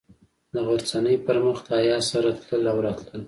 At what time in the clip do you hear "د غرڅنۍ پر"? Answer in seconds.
0.53-1.37